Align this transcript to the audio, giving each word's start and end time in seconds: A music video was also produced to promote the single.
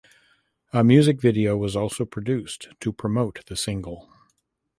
A 0.73 0.83
music 0.83 1.21
video 1.21 1.55
was 1.55 1.75
also 1.75 2.05
produced 2.05 2.69
to 2.79 2.91
promote 2.91 3.45
the 3.45 3.55
single. 3.55 4.11